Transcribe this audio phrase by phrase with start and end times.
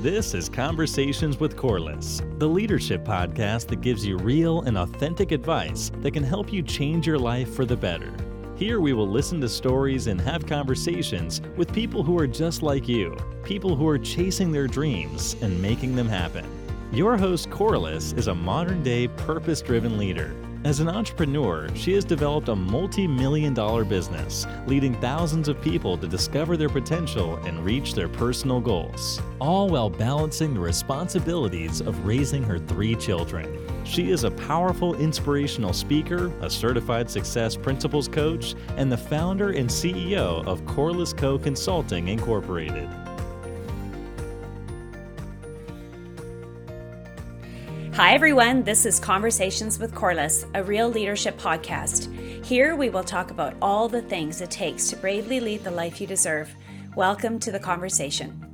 [0.00, 5.90] This is Conversations with Corliss, the leadership podcast that gives you real and authentic advice
[6.02, 8.14] that can help you change your life for the better.
[8.54, 12.86] Here we will listen to stories and have conversations with people who are just like
[12.86, 16.46] you, people who are chasing their dreams and making them happen.
[16.92, 20.32] Your host, Corliss, is a modern day purpose driven leader
[20.64, 25.96] as an entrepreneur, she has developed a multi million dollar business, leading thousands of people
[25.96, 32.04] to discover their potential and reach their personal goals, all while balancing the responsibilities of
[32.04, 33.64] raising her three children.
[33.84, 39.70] She is a powerful inspirational speaker, a certified success principles coach, and the founder and
[39.70, 41.38] CEO of Corliss Co.
[41.38, 42.88] Consulting Incorporated.
[47.98, 48.62] Hi, everyone.
[48.62, 52.06] This is Conversations with Corliss, a real leadership podcast.
[52.44, 56.00] Here we will talk about all the things it takes to bravely lead the life
[56.00, 56.48] you deserve.
[56.94, 58.47] Welcome to the conversation.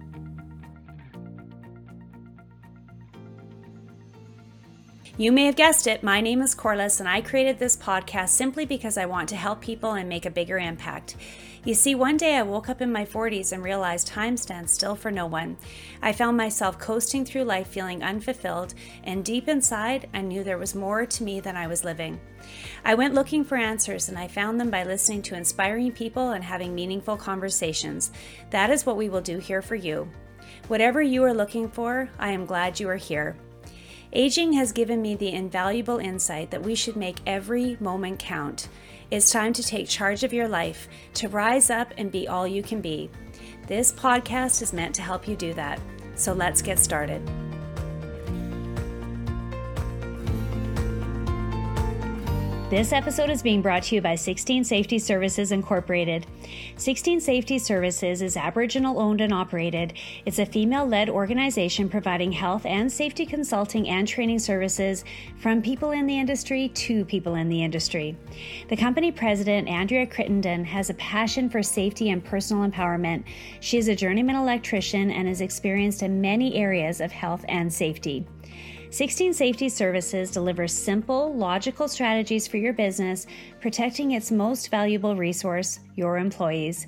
[5.16, 8.66] You may have guessed it, my name is Corliss, and I created this podcast simply
[8.66, 11.14] because I want to help people and make a bigger impact.
[11.64, 14.96] You see, one day I woke up in my 40s and realized time stands still
[14.96, 15.56] for no one.
[16.02, 20.74] I found myself coasting through life feeling unfulfilled, and deep inside, I knew there was
[20.74, 22.18] more to me than I was living.
[22.84, 26.42] I went looking for answers, and I found them by listening to inspiring people and
[26.42, 28.10] having meaningful conversations.
[28.50, 30.10] That is what we will do here for you.
[30.66, 33.36] Whatever you are looking for, I am glad you are here.
[34.16, 38.68] Aging has given me the invaluable insight that we should make every moment count.
[39.10, 42.62] It's time to take charge of your life, to rise up and be all you
[42.62, 43.10] can be.
[43.66, 45.80] This podcast is meant to help you do that.
[46.14, 47.28] So let's get started.
[52.74, 56.26] This episode is being brought to you by 16 Safety Services Incorporated.
[56.76, 59.92] 16 Safety Services is Aboriginal owned and operated.
[60.26, 65.04] It's a female led organization providing health and safety consulting and training services
[65.38, 68.16] from people in the industry to people in the industry.
[68.68, 73.22] The company president, Andrea Crittenden, has a passion for safety and personal empowerment.
[73.60, 78.26] She is a journeyman electrician and is experienced in many areas of health and safety.
[78.94, 83.26] 16 Safety Services delivers simple, logical strategies for your business,
[83.60, 86.86] protecting its most valuable resource, your employees.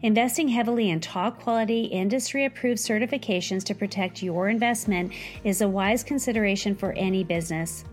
[0.00, 5.12] Investing heavily in top quality, industry approved certifications to protect your investment
[5.44, 7.84] is a wise consideration for any business.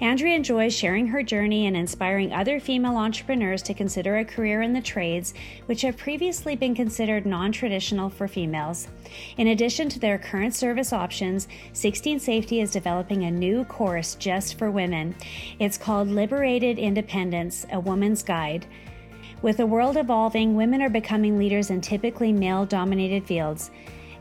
[0.00, 4.72] Andrea enjoys sharing her journey and inspiring other female entrepreneurs to consider a career in
[4.72, 5.34] the trades,
[5.66, 8.88] which have previously been considered non traditional for females.
[9.36, 14.58] In addition to their current service options, 16 Safety is developing a new course just
[14.58, 15.14] for women.
[15.58, 18.66] It's called Liberated Independence A Woman's Guide.
[19.42, 23.70] With the world evolving, women are becoming leaders in typically male dominated fields.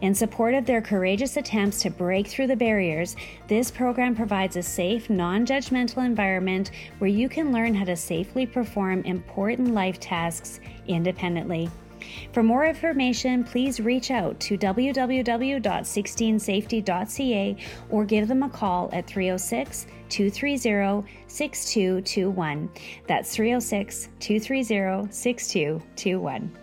[0.04, 3.16] In support of their courageous attempts to break through the barriers,
[3.48, 8.46] this program provides a safe, non judgmental environment where you can learn how to safely
[8.46, 11.70] perform important life tasks independently.
[12.34, 17.56] For more information, please reach out to www.16safety.ca
[17.90, 22.70] or give them a call at 306 230 6221.
[23.08, 26.63] That's 306 230 6221.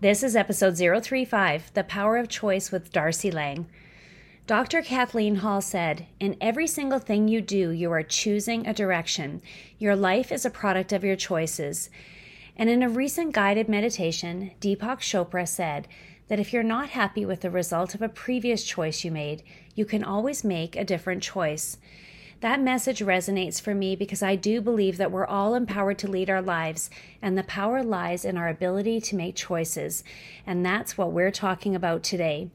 [0.00, 3.66] This is episode 035 The Power of Choice with Darci Lang.
[4.46, 4.80] Dr.
[4.80, 9.42] Kathleen Hall said, In every single thing you do, you are choosing a direction.
[9.76, 11.90] Your life is a product of your choices.
[12.54, 15.88] And in a recent guided meditation, Deepak Chopra said
[16.28, 19.42] that if you're not happy with the result of a previous choice you made,
[19.74, 21.76] you can always make a different choice.
[22.40, 26.30] That message resonates for me because I do believe that we're all empowered to lead
[26.30, 26.88] our lives,
[27.20, 30.04] and the power lies in our ability to make choices.
[30.46, 32.50] And that's what we're talking about today.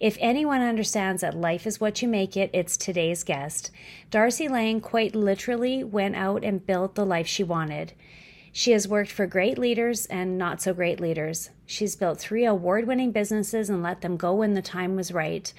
[0.00, 3.70] If anyone understands that life is what you make it, it's today's guest.
[4.10, 7.94] Darci Lang quite literally went out and built the life she wanted.
[8.52, 11.50] She has worked for great leaders and not so great leaders.
[11.64, 15.52] She's built three award winning businesses and let them go when the time was right.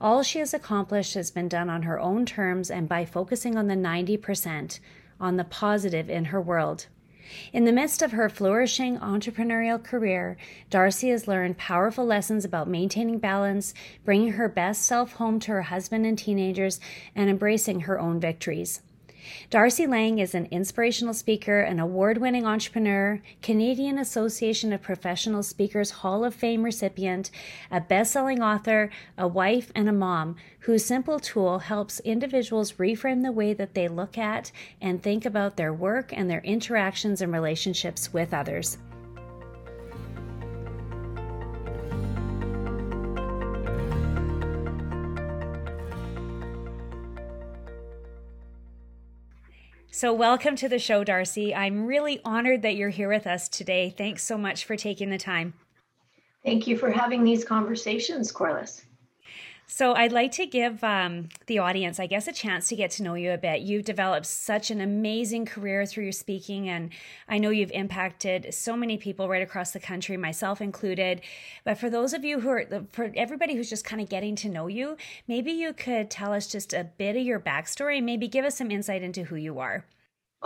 [0.00, 3.66] All she has accomplished has been done on her own terms and by focusing on
[3.66, 4.78] the 90%,
[5.18, 6.86] on the positive in her world.
[7.52, 10.36] In the midst of her flourishing entrepreneurial career,
[10.70, 15.62] Darci has learned powerful lessons about maintaining balance, bringing her best self home to her
[15.62, 16.78] husband and teenagers,
[17.14, 18.82] and embracing her own victories.
[19.50, 25.90] Darci Lang is an inspirational speaker, an award winning entrepreneur, Canadian Association of Professional Speakers
[25.90, 27.30] Hall of Fame recipient,
[27.70, 33.22] a best selling author, a wife, and a mom whose simple tool helps individuals reframe
[33.22, 34.50] the way that they look at
[34.80, 38.78] and think about their work and their interactions and relationships with others.
[49.96, 51.56] So, welcome to the show, Darci.
[51.56, 53.88] I'm really honored that you're here with us today.
[53.96, 55.54] Thanks so much for taking the time.
[56.44, 58.84] Thank you for having these conversations, Corliss.
[59.68, 63.02] So, I'd like to give um, the audience, I guess, a chance to get to
[63.02, 63.62] know you a bit.
[63.62, 66.90] You've developed such an amazing career through your speaking, and
[67.28, 71.20] I know you've impacted so many people right across the country, myself included.
[71.64, 74.48] But for those of you who are, for everybody who's just kind of getting to
[74.48, 74.96] know you,
[75.26, 78.70] maybe you could tell us just a bit of your backstory, maybe give us some
[78.70, 79.84] insight into who you are.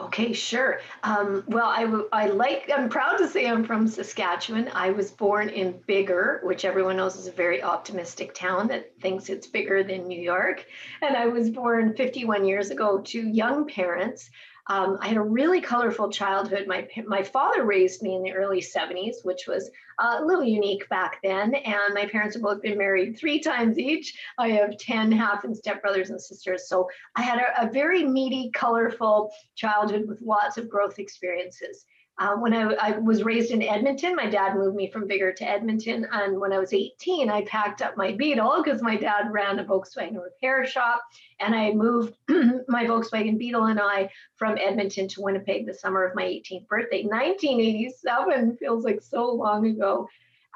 [0.05, 0.81] Okay, sure.
[1.02, 4.70] Um, well, I, I like, I'm proud to say I'm from Saskatchewan.
[4.73, 9.29] I was born in Biggar, which everyone knows is a very optimistic town that thinks
[9.29, 10.64] it's bigger than New York.
[11.02, 14.31] And I was born 51 years ago to young parents
[14.66, 16.66] um, I had a really colorful childhood.
[16.66, 19.70] My my father raised me in the early 70s, which was
[20.00, 21.54] a little unique back then.
[21.54, 24.18] And my parents have both been married three times each.
[24.38, 26.68] I have 10 half and step brothers and sisters.
[26.68, 31.84] So I had a, a very meaty, colorful childhood with lots of growth experiences.
[32.18, 35.48] Uh, when I, I, was raised in Edmonton, my dad moved me from Biggar to
[35.48, 36.06] Edmonton.
[36.12, 39.64] And when I was 18, I packed up my Beetle because my dad ran a
[39.64, 41.02] Volkswagen repair shop.
[41.38, 42.14] And I moved
[42.68, 47.04] my Volkswagen Beetle and I from Edmonton to Winnipeg the summer of my 18th birthday.
[47.04, 50.06] 1987 feels like so long ago.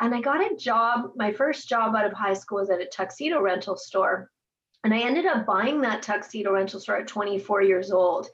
[0.00, 1.12] And I got a job.
[1.16, 4.30] My first job out of high school was at a tuxedo rental store.
[4.84, 8.28] And I ended up buying that tuxedo rental store at 24 years old.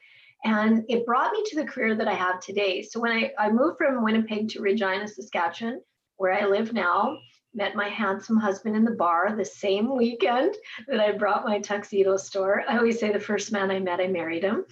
[0.45, 2.83] And it brought me to the career that I have today.
[2.83, 5.83] So when I, I moved from Winnipeg to Regina, Saskatchewan,
[6.17, 7.19] where I live now,
[7.55, 10.55] met my handsome husband in the bar the same weekend
[10.89, 12.65] that I brought my tuxedo store.
[12.69, 14.65] I always say the first man I met, I married him.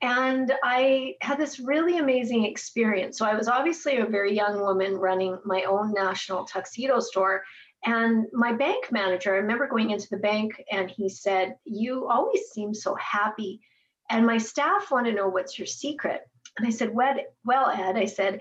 [0.00, 3.18] And I had this really amazing experience.
[3.18, 7.42] So I was obviously a very young woman running my own national tuxedo store.
[7.84, 12.40] And my bank manager, I remember going into the bank and he said, You always
[12.52, 13.60] seem so happy
[14.10, 16.22] and my staff want to know what's your secret.
[16.58, 18.40] And I said, well, Ed, I said,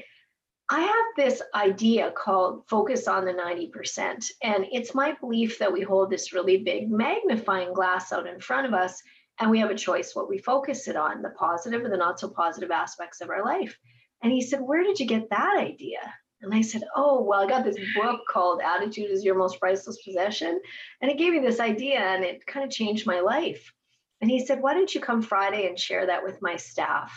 [0.69, 4.25] I have this idea called focus on the 90%.
[4.41, 8.67] And it's my belief that we hold this really big magnifying glass out in front
[8.67, 9.01] of us
[9.39, 12.19] and we have a choice what we focus it on the positive or the not
[12.19, 13.77] so positive aspects of our life.
[14.23, 15.99] And he said, Where did you get that idea?
[16.41, 20.01] And I said, Oh, well, I got this book called Attitude is Your Most Priceless
[20.03, 20.61] Possession.
[21.01, 23.73] And it gave me this idea and it kind of changed my life.
[24.21, 27.11] And he said, Why don't you come Friday and share that with my staff?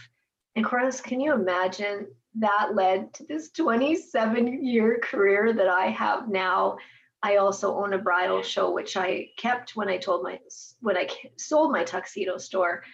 [0.56, 6.28] And Corliss, can you imagine that led to this 27 year career that I have
[6.28, 6.78] now?
[7.22, 10.38] I also own a bridal show, which I kept when I told my
[10.80, 11.08] when I
[11.38, 12.84] sold my tuxedo store,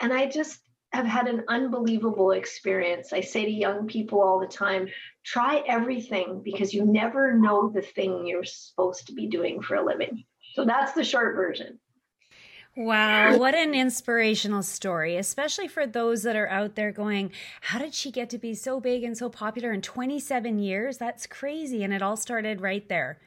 [0.00, 0.60] and I just
[0.92, 3.12] have had an unbelievable experience.
[3.12, 4.88] I say to young people all the time,
[5.24, 9.84] try everything because you never know the thing you're supposed to be doing for a
[9.84, 10.24] living.
[10.54, 11.78] So that's the short version.
[12.76, 17.32] Wow, what an inspirational story, especially for those that are out there going,
[17.62, 20.98] How did she get to be so big and so popular in 27 years?
[20.98, 21.82] That's crazy.
[21.82, 23.18] And it all started right there.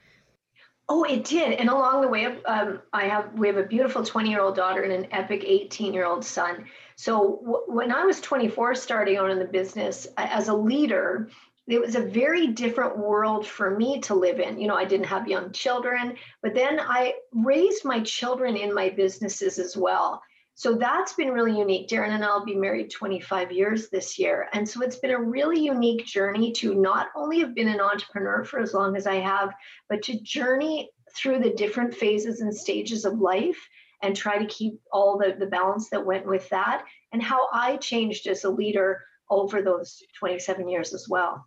[0.91, 1.53] Oh, it did.
[1.59, 4.81] And along the way, um, I have we have a beautiful 20 year old daughter
[4.81, 6.65] and an epic 18 year old son.
[6.95, 11.29] So w- when I was 24, starting out in the business as a leader,
[11.69, 14.59] it was a very different world for me to live in.
[14.59, 18.89] You know, I didn't have young children, but then I raised my children in my
[18.89, 20.21] businesses as well.
[20.55, 21.87] So that's been really unique.
[21.87, 24.49] Darren and I'll be married 25 years this year.
[24.51, 28.43] And so it's been a really unique journey to not only have been an entrepreneur
[28.43, 29.53] for as long as I have,
[29.87, 33.59] but to journey through the different phases and stages of life
[34.01, 36.83] and try to keep all the, the balance that went with that
[37.13, 41.45] and how I changed as a leader over those 27 years as well.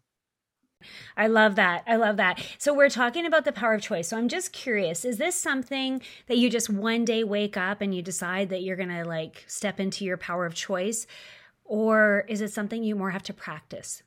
[1.16, 1.84] I love that.
[1.86, 2.44] I love that.
[2.58, 4.08] So we're talking about the power of choice.
[4.08, 7.94] So I'm just curious, is this something that you just one day wake up and
[7.94, 11.06] you decide that you're going to like step into your power of choice
[11.64, 14.02] or is it something you more have to practice?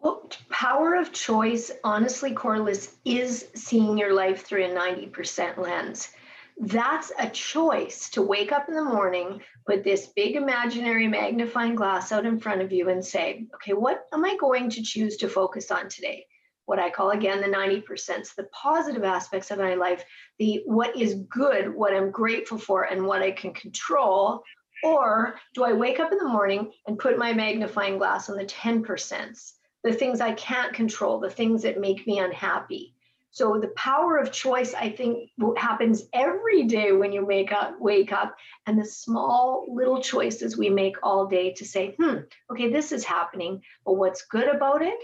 [0.00, 6.10] Well, power of choice, honestly, Corliss, is seeing your life through a 90% lens.
[6.58, 12.12] That's a choice to wake up in the morning, put this big imaginary magnifying glass
[12.12, 15.28] out in front of you and say, okay, what am I going to choose to
[15.28, 16.26] focus on today?
[16.66, 20.04] What I call again the 90%, the positive aspects of my life,
[20.38, 24.42] the what is good, what I'm grateful for, and what I can control
[24.82, 28.44] Or do I wake up in the morning and put my magnifying glass on the
[28.44, 29.52] 10%,
[29.84, 32.95] the things I can't control, the things that make me unhappy?
[33.36, 35.28] So the power of choice, I think,
[35.58, 38.34] happens every day when you wake up, wake up,
[38.66, 43.04] and the small little choices we make all day to say, hmm, okay, this is
[43.04, 44.98] happening, but what's good about it,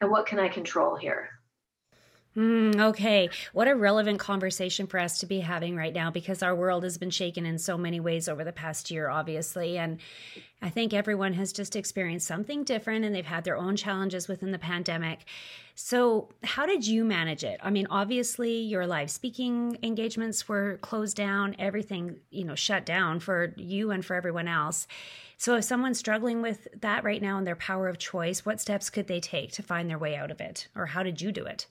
[0.00, 1.35] and what can I control here?
[2.36, 3.30] Mm, okay.
[3.54, 6.98] What a relevant conversation for us to be having right now because our world has
[6.98, 9.78] been shaken in so many ways over the past year, obviously.
[9.78, 9.98] And
[10.60, 14.50] I think everyone has just experienced something different and they've had their own challenges within
[14.50, 15.20] the pandemic.
[15.74, 17.58] So, how did you manage it?
[17.62, 23.20] I mean, obviously, your live speaking engagements were closed down, everything, you know, shut down
[23.20, 24.86] for you and for everyone else.
[25.38, 28.90] So, if someone's struggling with that right now and their power of choice, what steps
[28.90, 30.68] could they take to find their way out of it?
[30.74, 31.66] Or how did you do it?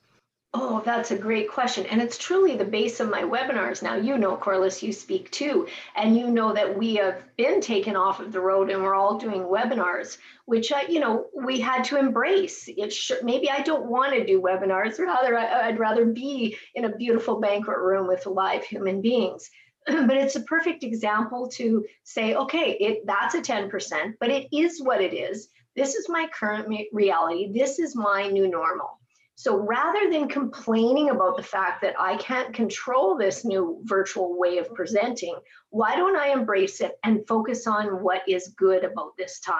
[0.57, 1.85] Oh, that's a great question.
[1.87, 3.83] And it's truly the base of my webinars.
[3.83, 5.67] Now, you know, Corliss, you speak too.
[5.97, 9.17] And you know that we have been taken off of the road and we're all
[9.17, 12.69] doing webinars, which, I, you know, we had to embrace.
[12.69, 16.95] It should, maybe I don't want to do webinars, rather, I'd rather be in a
[16.95, 19.49] beautiful banquet room with live human beings.
[19.85, 24.81] but it's a perfect example to say, okay, it, that's a 10%, but it is
[24.81, 25.49] what it is.
[25.75, 27.51] This is my current reality.
[27.51, 28.99] This is my new normal.
[29.37, 34.59] So rather than complaining about the fact that I can't control this new virtual way
[34.59, 35.35] of presenting,
[35.71, 39.59] why don't I embrace it and focus on what is good about this time?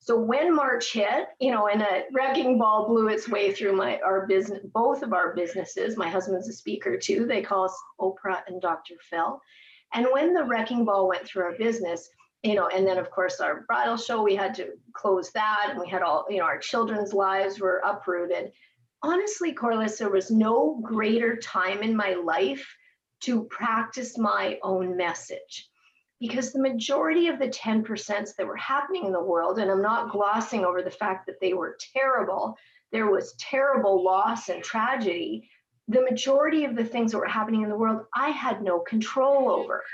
[0.00, 4.00] So when March hit, you know, and a wrecking ball blew its way through my
[4.00, 5.96] our business, both of our businesses.
[5.96, 7.26] My husband's a speaker too.
[7.26, 8.94] They call us Oprah and Dr.
[9.08, 9.40] Phil.
[9.94, 12.08] And when the wrecking ball went through our business,
[12.42, 15.80] you know, and then of course our bridal show, we had to close that, and
[15.80, 18.52] we had all, you know, our children's lives were uprooted
[19.02, 22.66] honestly, Corliss, there was no greater time in my life
[23.20, 25.68] to practice my own message.
[26.20, 30.10] Because the majority of the 10% that were happening in the world, and I'm not
[30.10, 32.56] glossing over the fact that they were terrible,
[32.92, 35.50] there was terrible loss and tragedy.
[35.88, 39.50] The majority of the things that were happening in the world, I had no control
[39.50, 39.84] over.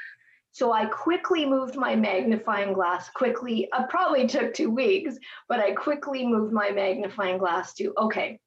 [0.53, 5.17] So I quickly moved my magnifying glass quickly, uh, probably took two weeks,
[5.49, 8.39] but I quickly moved my magnifying glass to, okay,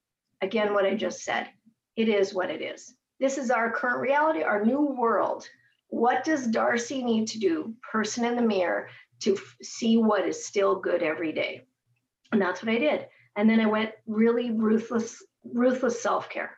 [0.42, 1.48] Again, what I just said.
[1.96, 2.94] It is what it is.
[3.20, 5.48] This is our current reality, our new world.
[5.88, 8.90] What does Darci need to do, person in the mirror,
[9.22, 11.66] to f- see what is still good every day?
[12.32, 13.08] And that's what I did.
[13.38, 16.58] And then I went really ruthless, ruthless self-care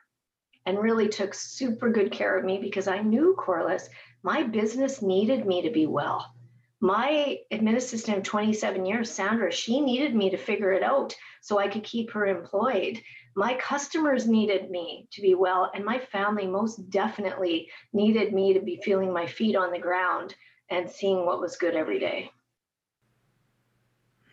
[0.66, 3.90] and really took super good care of me because I knew Corliss,
[4.22, 6.34] my business needed me to be well.
[6.82, 11.58] My admin assistant of 27 years, Sandra, she needed me to figure it out so
[11.58, 13.02] I could keep her employed
[13.38, 18.60] my customers needed me to be well, and my family most definitely needed me to
[18.60, 20.34] be feeling my feet on the ground
[20.72, 22.32] and seeing what was good every day.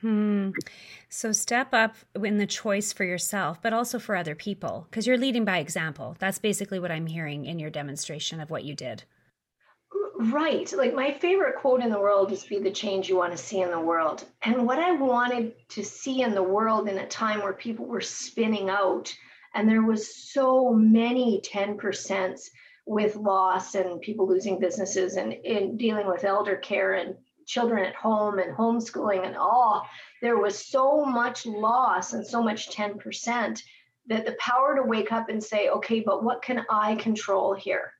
[0.00, 0.52] Hmm.
[1.10, 5.18] So step up in the choice for yourself, but also for other people, because you're
[5.18, 6.16] leading by example.
[6.18, 9.04] That's basically what I'm hearing in your demonstration of what you did.
[10.30, 10.72] Right.
[10.72, 13.60] Like my favorite quote in the world is be the change you want to see
[13.60, 14.24] in the world.
[14.42, 18.00] And what I wanted to see in the world in a time where people were
[18.00, 19.14] spinning out
[19.54, 22.40] and there was so many 10%
[22.86, 27.16] with loss and people losing businesses and in dealing with elder care and
[27.46, 29.86] children at home and homeschooling and all,
[30.22, 33.62] there was so much loss and so much 10%
[34.06, 37.92] that the power to wake up and say, okay, but what can I control here?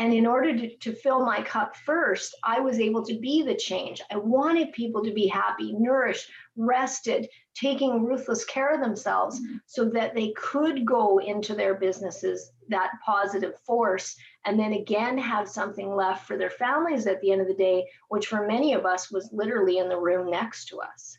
[0.00, 3.54] And in order to, to fill my cup first, I was able to be the
[3.54, 4.02] change.
[4.10, 9.58] I wanted people to be happy, nourished, rested, taking ruthless care of themselves mm-hmm.
[9.66, 15.48] so that they could go into their businesses, that positive force, and then again have
[15.48, 18.84] something left for their families at the end of the day, which for many of
[18.84, 21.18] us was literally in the room next to us.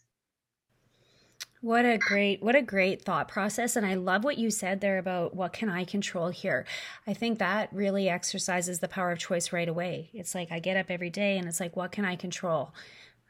[1.65, 4.99] What a great what a great thought process and I love what you said there
[4.99, 6.63] about what can I control here.
[7.07, 10.11] I think that really exercises the power of choice right away.
[10.13, 12.71] It's like I get up every day and it's like what can I control?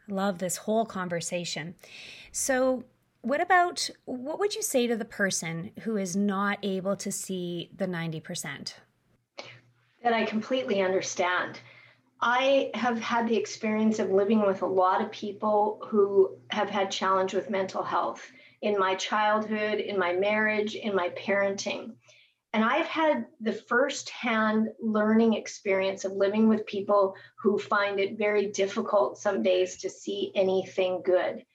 [0.10, 1.76] I love this whole conversation.
[2.34, 2.84] So
[3.22, 7.70] what about what would you say to the person who is not able to see
[7.74, 8.74] the 90%?
[10.04, 11.62] That I completely understand.
[12.28, 16.90] I have had the experience of living with a lot of people who have had
[16.90, 18.26] challenge with mental health
[18.64, 21.94] in my childhood, in my marriage, in my parenting.
[22.52, 28.48] And I've had the firsthand learning experience of living with people who find it very
[28.48, 31.46] difficult some days to see anything good.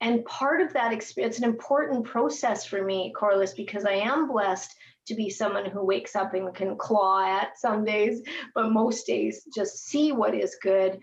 [0.00, 4.26] And part of that experience, it's an important process for me, Corliss, because I am
[4.28, 4.74] blessed
[5.06, 8.22] to be someone who wakes up and can claw at some days,
[8.54, 10.98] but most days just see what is good.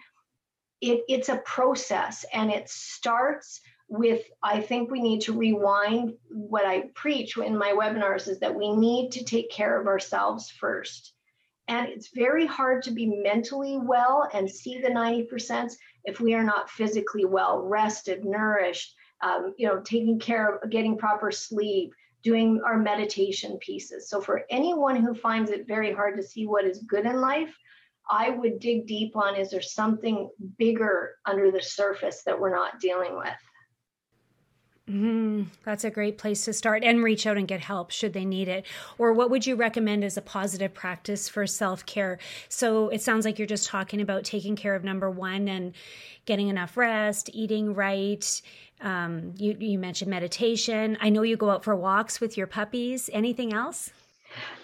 [0.82, 6.66] it, it's a process and it starts with i think we need to rewind what
[6.66, 11.14] i preach in my webinars is that we need to take care of ourselves first
[11.68, 15.72] and it's very hard to be mentally well and see the 90%
[16.06, 20.98] if we are not physically well rested nourished um, you know taking care of getting
[20.98, 21.94] proper sleep
[22.24, 26.66] doing our meditation pieces so for anyone who finds it very hard to see what
[26.66, 27.54] is good in life
[28.10, 32.80] I would dig deep on is there something bigger under the surface that we're not
[32.80, 33.30] dealing with?
[34.90, 38.26] Mm, that's a great place to start and reach out and get help should they
[38.26, 38.66] need it.
[38.98, 42.18] Or what would you recommend as a positive practice for self care?
[42.50, 45.74] So it sounds like you're just talking about taking care of number one and
[46.26, 48.42] getting enough rest, eating right.
[48.82, 50.98] Um, you, you mentioned meditation.
[51.02, 53.10] I know you go out for walks with your puppies.
[53.14, 53.92] Anything else?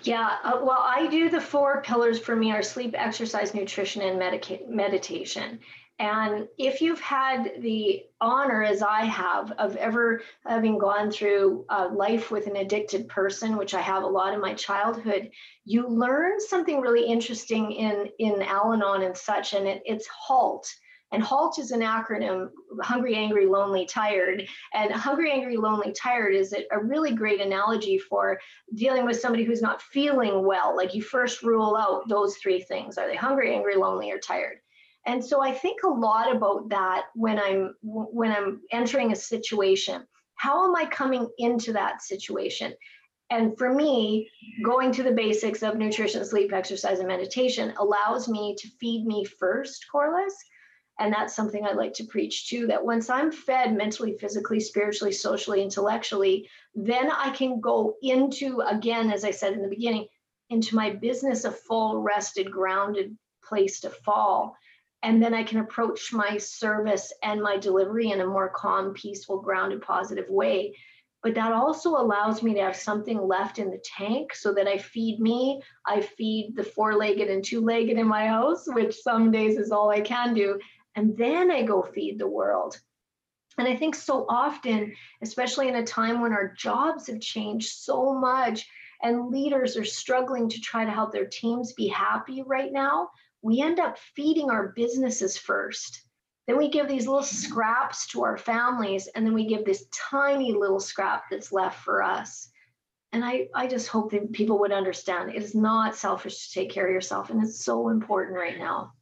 [0.03, 4.17] Yeah, uh, well, I do the four pillars for me are sleep, exercise, nutrition, and
[4.17, 5.59] medica- meditation.
[5.99, 11.89] And if you've had the honor, as I have, of ever having gone through uh,
[11.91, 15.31] life with an addicted person, which I have a lot in my childhood,
[15.65, 20.67] you learn something really interesting in in Al-Anon and such, and it, it's HALT.
[21.11, 22.49] And HALT is an acronym
[22.81, 24.45] hungry, angry, lonely, tired.
[24.73, 28.39] And hungry, angry, lonely, tired is a really great analogy for
[28.75, 30.75] dealing with somebody who's not feeling well.
[30.75, 34.57] Like you first rule out those three things are they hungry, angry, lonely, or tired?
[35.05, 40.05] And so I think a lot about that when I'm when I'm entering a situation.
[40.35, 42.73] How am I coming into that situation?
[43.29, 44.29] And for me,
[44.63, 49.25] going to the basics of nutrition, sleep, exercise, and meditation allows me to feed me
[49.25, 50.35] first, Corliss,
[50.99, 55.11] and that's something I like to preach too that once I'm fed mentally, physically, spiritually,
[55.11, 60.07] socially, intellectually, then I can go into, again, as I said in the beginning,
[60.49, 64.55] into my business a full, rested, grounded place to fall.
[65.03, 69.39] And then I can approach my service and my delivery in a more calm, peaceful,
[69.41, 70.75] grounded, positive way.
[71.21, 74.77] But that also allows me to have something left in the tank so that I
[74.77, 75.61] feed me.
[75.85, 79.71] I feed the four legged and two legged in my house, which some days is
[79.71, 80.59] all I can do
[80.97, 82.77] and then I go feed the world.
[83.59, 88.13] And I think so often, especially in a time when our jobs have changed so
[88.13, 88.67] much
[89.03, 93.09] and leaders are struggling to try to help their teams be happy right now,
[93.43, 96.01] we end up feeding our businesses first.
[96.47, 100.53] Then we give these little scraps to our families, and then we give this tiny
[100.53, 102.49] little scrap that's left for us.
[103.11, 106.71] And I, I just hope that people would understand it is not selfish to take
[106.71, 108.93] care of yourself, and it's so important right now.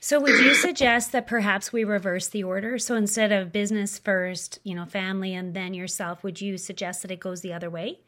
[0.00, 2.78] So, would you suggest that perhaps we reverse the order?
[2.78, 7.10] So, instead of business first, you know, family, and then yourself, would you suggest that
[7.10, 8.00] it goes the other way?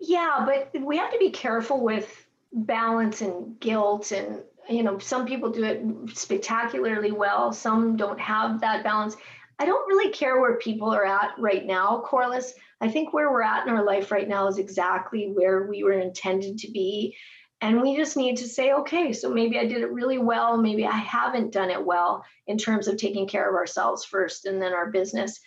[0.00, 4.12] Yeah, but we have to be careful with balance and guilt.
[4.12, 9.16] And, you know, some people do it spectacularly well, some don't have that balance.
[9.58, 12.54] I don't really care where people are at right now, Corliss.
[12.80, 15.92] I think where we're at in our life right now is exactly where we were
[15.92, 17.16] intended to be.
[17.62, 20.56] And we just need to say, okay, so maybe I did it really well.
[20.56, 24.60] Maybe I haven't done it well in terms of taking care of ourselves first and
[24.60, 25.38] then our business.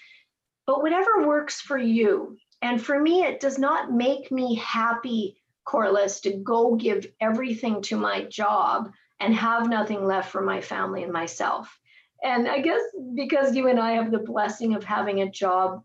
[0.66, 2.38] But whatever works for you.
[2.62, 7.98] And for me, it does not make me happy, Corliss, to go give everything to
[7.98, 11.78] my job and have nothing left for my family and myself.
[12.24, 12.82] And I guess
[13.14, 15.84] because you and I have the blessing of having a job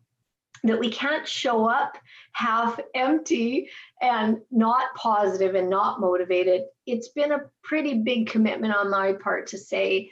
[0.63, 1.99] that we can't show up
[2.33, 6.63] half empty and not positive and not motivated.
[6.87, 10.11] It's been a pretty big commitment on my part to say,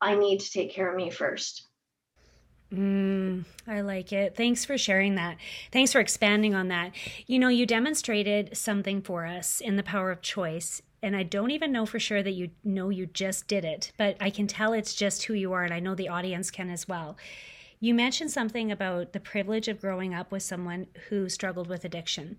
[0.00, 1.66] I need to take care of me first.
[2.72, 4.36] Mm, I like it.
[4.36, 5.36] Thanks for sharing that.
[5.72, 6.92] Thanks for expanding on that.
[7.26, 10.82] You know, you demonstrated something for us in the power of choice.
[11.02, 14.16] And I don't even know for sure that you know you just did it, but
[14.20, 15.62] I can tell it's just who you are.
[15.62, 17.16] And I know the audience can as well.
[17.78, 22.38] You mentioned something about the privilege of growing up with someone who struggled with addiction.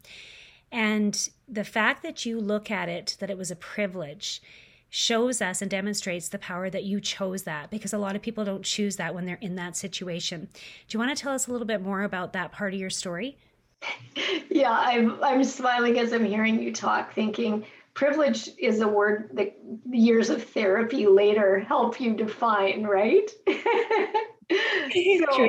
[0.75, 4.41] And the fact that you look at it, that it was a privilege,
[4.89, 8.43] shows us and demonstrates the power that you chose that because a lot of people
[8.43, 10.49] don't choose that when they're in that situation.
[10.51, 12.89] Do you want to tell us a little bit more about that part of your
[12.89, 13.37] story?
[14.49, 19.57] Yeah, I'm, I'm smiling as I'm hearing you talk, thinking privilege is a word that
[19.91, 23.29] years of therapy later help you define, right?
[23.49, 25.47] so,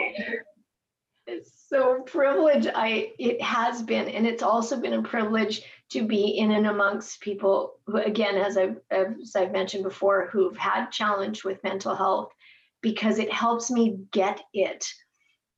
[1.77, 6.53] so privilege i it has been and it's also been a privilege to be in
[6.53, 11.63] and amongst people who again as i've, as I've mentioned before who've had challenge with
[11.63, 12.33] mental health
[12.81, 14.87] because it helps me get it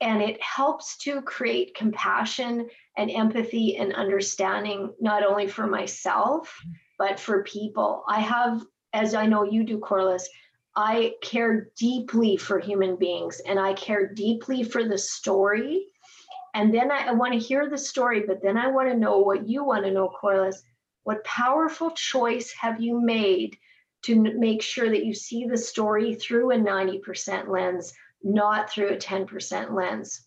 [0.01, 6.61] and it helps to create compassion and empathy and understanding not only for myself
[6.99, 10.29] but for people i have as i know you do corliss
[10.77, 15.89] I care deeply for human beings and I care deeply for the story.
[16.59, 19.19] And then I, I want to hear the story, but then I want to know
[19.19, 20.61] what you want to know, Corliss.
[21.05, 23.57] What powerful choice have you made
[24.03, 27.93] to make sure that you see the story through a 90% lens,
[28.25, 30.27] not through a 10% lens?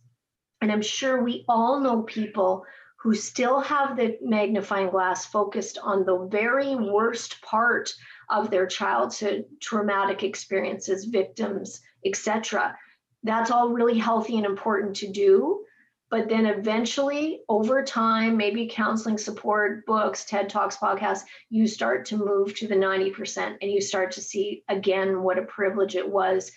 [0.62, 2.63] And I'm sure we all know people
[3.02, 7.94] who still have the magnifying glass focused on the very worst part
[8.30, 12.78] of their childhood traumatic experiences victims etc
[13.24, 15.65] that's all really healthy and important to do
[16.12, 22.17] but then eventually over time maybe counseling support books ted talks podcasts you start to
[22.17, 26.52] move to the 90% and you start to see again what a privilege it was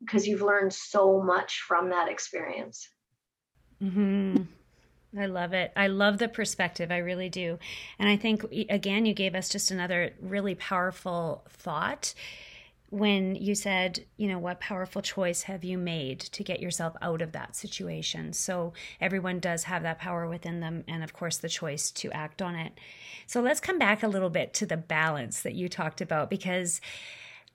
[0.00, 2.88] because you've learned so much from that experience
[3.82, 4.42] mm-hmm.
[5.18, 5.72] I love it.
[5.76, 6.90] I love the perspective.
[6.90, 7.58] I really do.
[7.98, 12.14] And I think, again, you gave us just another really powerful thought
[12.92, 17.22] when you said, you know, what powerful choice have you made to get yourself out
[17.22, 18.34] of that situation?
[18.34, 22.42] So everyone does have that power within them, and of course, the choice to act
[22.42, 22.78] on it.
[23.26, 26.82] So let's come back a little bit to the balance that you talked about because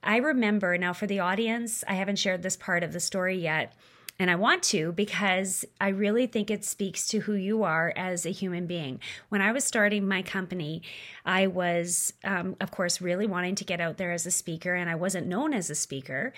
[0.02, 3.76] I remember now for the audience, I haven't shared this part of the story yet
[4.19, 8.25] and I want to because I really think it speaks to who you are as
[8.25, 8.99] a human being.
[9.30, 10.82] When I was starting my company,
[11.25, 14.89] I was, um, of course, really wanting to get out there as a speaker, and
[14.89, 16.34] I wasn't known as a speaker.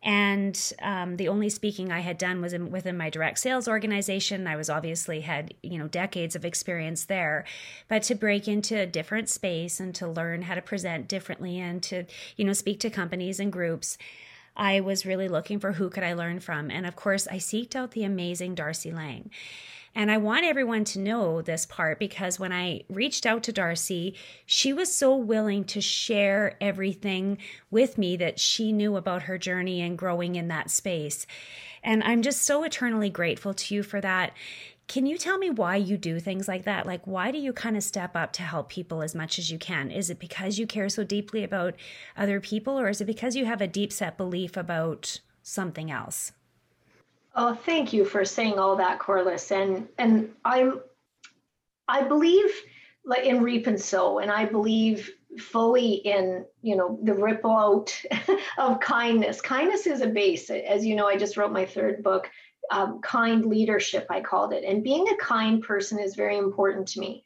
[0.00, 4.46] And um, the only speaking I had done was in, within my direct sales organization.
[4.46, 7.44] I was obviously had you know decades of experience there,
[7.88, 11.82] but to break into a different space and to learn how to present differently and
[11.84, 12.04] to
[12.36, 13.98] you know speak to companies and groups
[14.58, 16.70] I was really looking for who could I learn from.
[16.70, 19.30] And of course, I seeked out the amazing Darci Lang.
[19.94, 24.14] And I want everyone to know this part because when I reached out to Darci,
[24.44, 27.38] she was so willing to share everything
[27.70, 31.26] with me that she knew about her journey and growing in that space.
[31.82, 34.34] And I'm just so eternally grateful to you for that.
[34.88, 36.86] Can you tell me why you do things like that?
[36.86, 39.58] Like, why do you kind of step up to help people as much as you
[39.58, 39.90] can?
[39.90, 41.74] Is it because you care so deeply about
[42.16, 46.32] other people, or is it because you have a deep set belief about something else?
[47.34, 49.52] Oh, thank you for saying all that, Corliss.
[49.52, 50.80] And and I'm
[51.86, 52.50] I believe
[53.04, 58.02] like in reap and sow, and I believe fully in you know the ripple out
[58.58, 59.42] of kindness.
[59.42, 60.48] Kindness is a base.
[60.48, 62.30] As you know, I just wrote my third book
[62.70, 64.64] um, kind leadership, I called it.
[64.64, 67.24] And being a kind person is very important to me.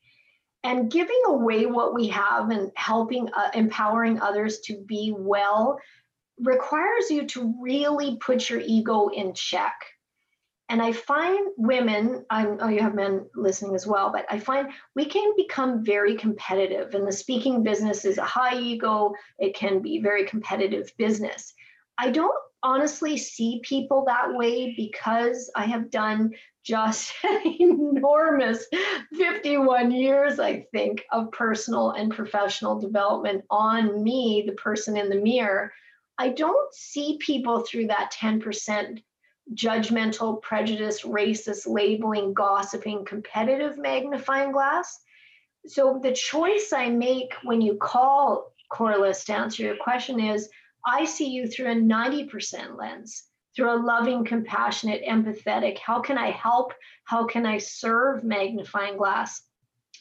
[0.64, 5.80] And giving away what we have and helping, uh, empowering others to be well
[6.38, 9.74] requires you to really put your ego in check.
[10.68, 14.70] And I find women, I know you have men listening as well, but I find
[14.94, 16.94] we can become very competitive.
[16.94, 21.52] And the speaking business is a high ego, it can be very competitive business.
[21.98, 26.32] I don't honestly see people that way because I have done
[26.64, 28.66] just an enormous
[29.14, 35.16] 51 years, I think, of personal and professional development on me, the person in the
[35.16, 35.72] mirror.
[36.18, 39.02] I don't see people through that 10%
[39.54, 45.00] judgmental, prejudice, racist, labeling, gossiping, competitive magnifying glass.
[45.66, 50.48] So the choice I make when you call Corliss to answer your question is
[50.86, 55.78] I see you through a 90% lens, through a loving, compassionate, empathetic.
[55.78, 56.72] How can I help?
[57.04, 59.42] How can I serve magnifying glass?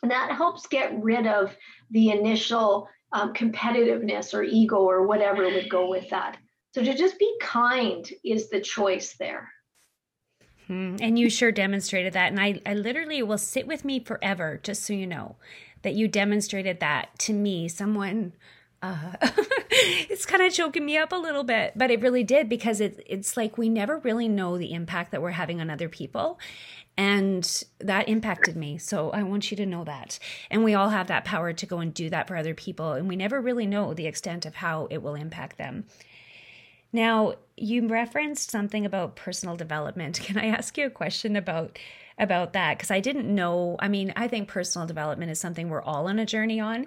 [0.02, 1.56] And that helps get rid of
[1.92, 6.38] the initial um, competitiveness or ego or whatever would go with that.
[6.74, 9.52] So to just be kind is the choice there.
[10.68, 12.32] Hmm, and you sure demonstrated that.
[12.32, 15.36] And I, I literally will sit with me forever, just so you know,
[15.82, 18.34] that you demonstrated that to me, someone
[18.82, 19.14] uh,
[19.72, 23.04] it's kind of choking me up a little bit, but it really did because it,
[23.06, 26.40] it's like we never really know the impact that we're having on other people.
[26.98, 28.78] And that impacted me.
[28.78, 30.20] So I want you to know that.
[30.50, 32.94] And we all have that power to go and do that for other people.
[32.94, 35.86] And we never really know the extent of how it will impact them.
[36.94, 40.20] Now, you referenced something about personal development.
[40.24, 41.78] Can I ask you a question about
[42.18, 42.78] about that?
[42.78, 43.78] Because I didn't know.
[43.80, 46.86] I mean, I think personal development is something we're all on a journey on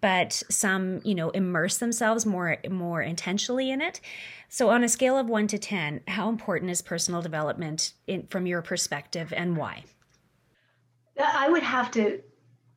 [0.00, 4.00] but some you know immerse themselves more more intentionally in it.
[4.48, 8.46] So on a scale of 1 to 10 how important is personal development in, from
[8.46, 9.84] your perspective and why?
[11.18, 12.22] I would have to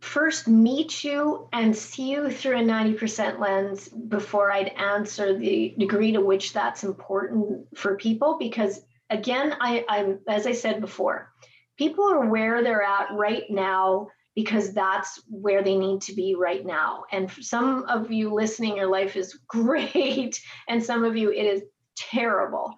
[0.02, 6.12] first meet you and see you through a 90% lens before i'd answer the degree
[6.12, 8.82] to which that's important for people because
[9.12, 11.32] again I, i'm as i said before
[11.78, 16.66] people are where they're at right now because that's where they need to be right
[16.66, 17.04] now.
[17.12, 21.64] And some of you listening, your life is great, and some of you, it is
[21.96, 22.74] terrible.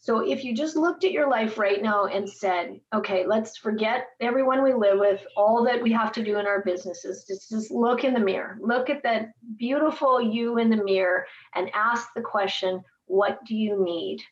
[0.00, 4.06] So if you just looked at your life right now and said, okay, let's forget
[4.20, 7.70] everyone we live with, all that we have to do in our businesses, just, just
[7.70, 12.22] look in the mirror, look at that beautiful you in the mirror and ask the
[12.22, 14.22] question, what do you need?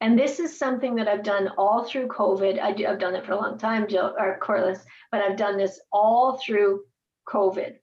[0.00, 2.60] And this is something that I've done all through COVID.
[2.60, 5.56] I do, I've done it for a long time, Jill or Corliss, but I've done
[5.56, 6.84] this all through
[7.26, 7.76] COVID.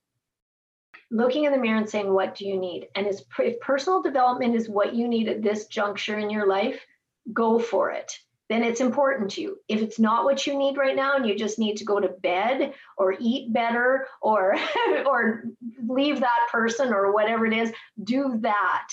[1.10, 4.69] Looking in the mirror and saying, "What do you need?" And if personal development is
[4.69, 6.84] what you need at this juncture in your life,
[7.32, 8.12] go for it.
[8.49, 9.58] Then it's important to you.
[9.67, 12.10] If it's not what you need right now, and you just need to go to
[12.10, 14.56] bed or eat better or
[15.06, 15.45] or
[15.88, 17.71] leave that person or whatever it is,
[18.04, 18.88] do that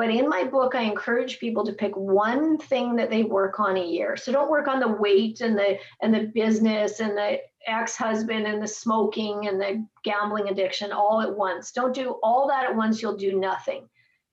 [0.00, 3.76] but in my book, I encourage people to pick one thing that they work on
[3.76, 4.16] a year.
[4.16, 8.62] So don't work on the weight and the and the business and the ex-husband and
[8.62, 11.72] the smoking and the gambling addiction all at once.
[11.72, 13.90] Don't do all that at once, you'll do nothing.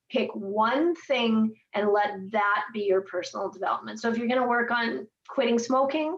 [0.10, 4.00] Pick one thing and let that be your personal development.
[4.00, 6.18] So if you're going to work on quitting smoking,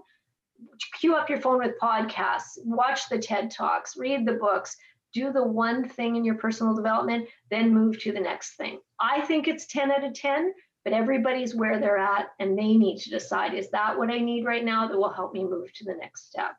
[0.99, 4.77] queue up your phone with podcasts, watch the TED Talks, read the books,
[5.13, 8.79] do the one thing in your personal development, then move to the next thing.
[8.99, 12.99] I think it's 10 out of 10, but everybody's where they're at and they need
[12.99, 15.85] to decide is that what I need right now that will help me move to
[15.85, 16.55] the next step?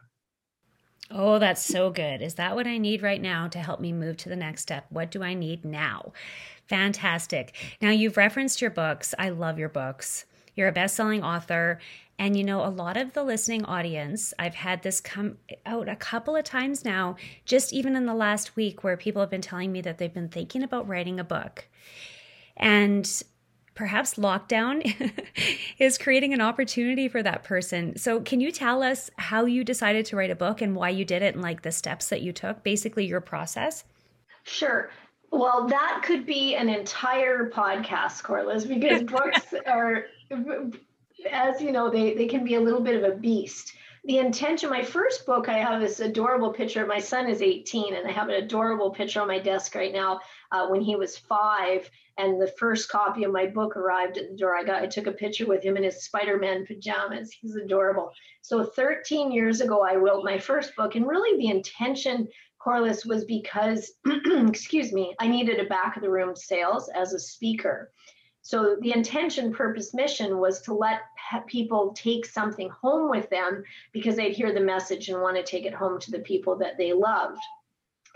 [1.10, 2.22] Oh, that's so good.
[2.22, 4.86] Is that what I need right now to help me move to the next step?
[4.90, 6.12] What do I need now?
[6.68, 7.54] Fantastic.
[7.82, 9.12] Now, you've referenced your books.
[9.18, 10.26] I love your books.
[10.54, 11.80] You're a best selling author
[12.20, 15.96] and you know, a lot of the listening audience, I've had this come out a
[15.96, 19.72] couple of times now, just even in the last week, where people have been telling
[19.72, 21.66] me that they've been thinking about writing a book.
[22.58, 23.10] And
[23.74, 24.84] perhaps lockdown
[25.78, 27.96] is creating an opportunity for that person.
[27.96, 31.06] So, can you tell us how you decided to write a book and why you
[31.06, 33.84] did it and like the steps that you took, basically your process?
[34.42, 34.90] Sure.
[35.30, 40.04] Well, that could be an entire podcast, Corliss, because books are
[41.30, 43.74] as you know, they, they can be a little bit of a beast.
[44.04, 46.86] The intention, my first book, I have this adorable picture.
[46.86, 50.20] My son is 18, and I have an adorable picture on my desk right now
[50.52, 51.90] uh, when he was five.
[52.16, 54.56] And the first copy of my book arrived at the door.
[54.56, 57.30] I got, I took a picture with him in his Spider-Man pajamas.
[57.32, 58.10] He's adorable.
[58.40, 62.26] So 13 years ago, I wrote my first book, and really the intention
[62.58, 63.92] Corliss was because,
[64.48, 67.90] excuse me, I needed a back of the room sales as a speaker.
[68.42, 71.00] So the intention, purpose, mission was to let
[71.46, 75.66] people take something home with them because they'd hear the message and want to take
[75.66, 77.40] it home to the people that they loved.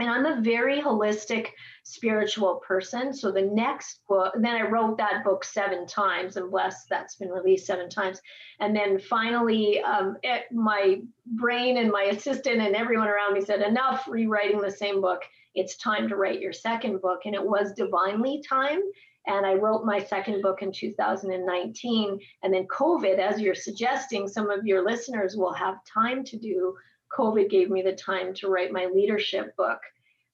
[0.01, 1.49] And I'm a very holistic
[1.85, 3.13] spiritual person.
[3.13, 7.29] So the next book, then I wrote that book seven times, and bless that's been
[7.29, 8.21] released seven times.
[8.59, 13.61] And then finally, um, it, my brain and my assistant and everyone around me said,
[13.61, 15.23] enough rewriting the same book.
[15.55, 17.21] It's time to write your second book.
[17.25, 18.81] And it was divinely time
[19.27, 22.19] and I wrote my second book in 2019.
[22.43, 26.77] And then COVID, as you're suggesting, some of your listeners will have time to do.
[27.17, 29.81] COVID gave me the time to write my leadership book.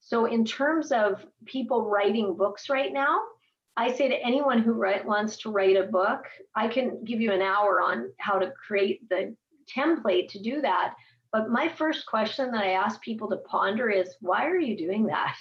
[0.01, 3.21] So, in terms of people writing books right now,
[3.77, 6.25] I say to anyone who write, wants to write a book,
[6.55, 9.37] I can give you an hour on how to create the
[9.75, 10.95] template to do that.
[11.33, 15.07] But my first question that I ask people to ponder is why are you doing
[15.07, 15.37] that?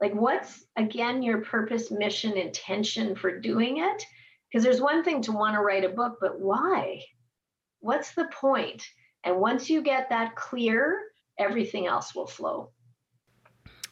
[0.00, 4.04] Like, what's again your purpose, mission, intention for doing it?
[4.50, 7.00] Because there's one thing to want to write a book, but why?
[7.80, 8.84] What's the point?
[9.24, 11.00] And once you get that clear,
[11.38, 12.70] everything else will flow.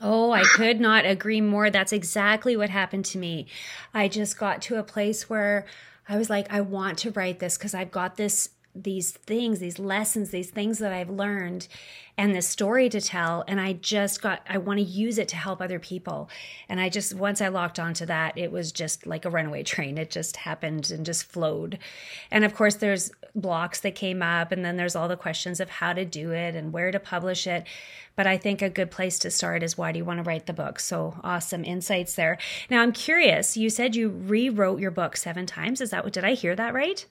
[0.00, 1.70] Oh, I could not agree more.
[1.70, 3.46] That's exactly what happened to me.
[3.94, 5.64] I just got to a place where
[6.08, 9.78] I was like, I want to write this because I've got this these things, these
[9.78, 11.68] lessons, these things that I've learned
[12.16, 13.44] and this story to tell.
[13.46, 16.30] And I just got, I want to use it to help other people.
[16.68, 19.98] And I just, once I locked onto that, it was just like a runaway train.
[19.98, 21.78] It just happened and just flowed.
[22.30, 25.70] And of course, there's blocks that came up, and then there's all the questions of
[25.70, 27.66] how to do it and where to publish it.
[28.14, 30.46] But I think a good place to start is why do you want to write
[30.46, 30.80] the book?
[30.80, 32.36] So awesome insights there.
[32.68, 35.80] Now, I'm curious, you said you rewrote your book seven times.
[35.80, 37.06] Is that what, did I hear that right?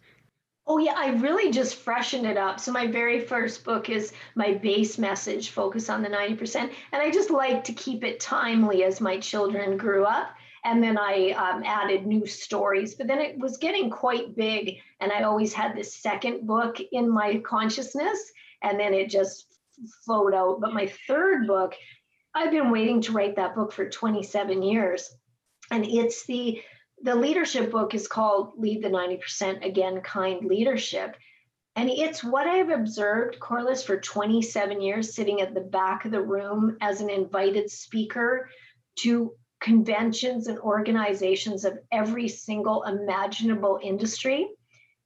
[0.73, 2.57] Oh, yeah, I really just freshened it up.
[2.57, 6.55] So, my very first book is my base message, Focus on the 90%.
[6.55, 10.29] And I just like to keep it timely as my children grew up.
[10.63, 14.77] And then I um, added new stories, but then it was getting quite big.
[15.01, 18.31] And I always had this second book in my consciousness.
[18.63, 19.47] And then it just
[20.05, 20.61] flowed out.
[20.61, 21.75] But my third book,
[22.33, 25.13] I've been waiting to write that book for 27 years.
[25.69, 26.61] And it's the
[27.03, 31.15] the leadership book is called Lead the 90% Again Kind Leadership.
[31.75, 36.21] And it's what I've observed, Corliss, for 27 years, sitting at the back of the
[36.21, 38.49] room as an invited speaker
[38.99, 44.49] to conventions and organizations of every single imaginable industry.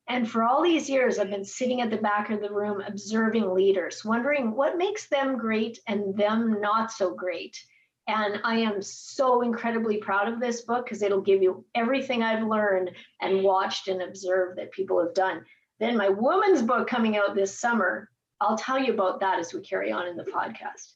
[0.08, 3.54] And for all these years, I've been sitting at the back of the room observing
[3.54, 7.58] leaders, wondering what makes them great and them not so great.
[8.08, 12.48] And I am so incredibly proud of this book because it'll give you everything I've
[12.48, 12.92] learned
[13.22, 15.44] and watched and observed that people have done.
[15.80, 19.62] Then my woman's book coming out this summer, I'll tell you about that as we
[19.62, 20.94] carry on in the podcast.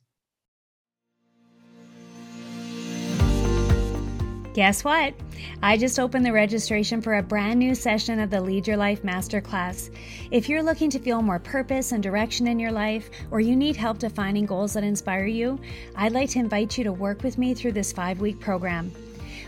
[4.53, 5.13] Guess what?
[5.61, 9.03] I just opened the registration for a brand new session of the Lead Your Life
[9.03, 9.91] Masterclass.
[10.31, 13.75] If you're looking to feel more purpose and direction in your life, or you need
[13.75, 15.59] help defining goals that inspire you,
[15.95, 18.91] I'd like to invite you to work with me through this five week program.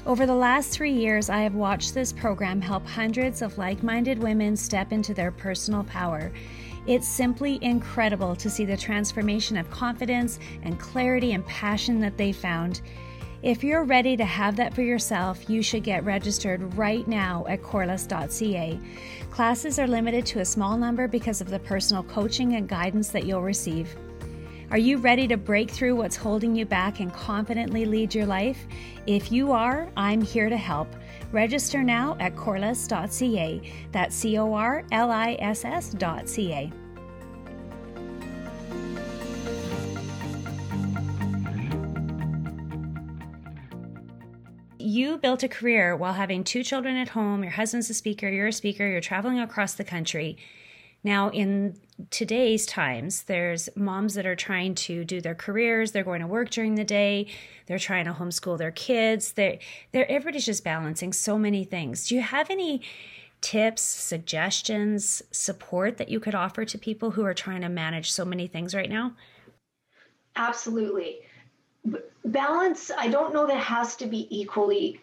[0.06, 4.20] Over the last three years, I have watched this program help hundreds of like minded
[4.20, 6.32] women step into their personal power.
[6.86, 12.32] It's simply incredible to see the transformation of confidence and clarity and passion that they
[12.32, 12.82] found.
[13.44, 17.64] If you're ready to have that for yourself, you should get registered right now at
[17.64, 18.80] corliss.ca.
[19.32, 23.26] Classes are limited to a small number because of the personal coaching and guidance that
[23.26, 23.96] you'll receive.
[24.70, 28.68] Are you ready to break through what's holding you back and confidently lead your life?
[29.08, 30.96] If you are, I'm here to help.
[31.32, 33.62] Register now at corliss.ca.
[33.92, 36.72] That's C O R L I S S.ca.
[44.92, 48.48] you built a career while having two children at home, your husband's a speaker, you're
[48.48, 50.38] a speaker, you're traveling across the country.
[51.04, 51.78] Now, in
[52.12, 56.50] today's times, there's moms that are trying to do their careers, they're going to work
[56.50, 57.28] during the day,
[57.66, 59.32] they're trying to homeschool their kids.
[59.32, 59.58] They're,
[59.94, 62.08] they're everybody's just balancing so many things.
[62.08, 62.82] Do you have any
[63.40, 68.26] tips, suggestions, support that you could offer to people who are trying to manage so
[68.26, 69.14] many things right now?
[70.36, 71.22] Absolutely
[72.26, 75.02] balance, I don't know that has to be equally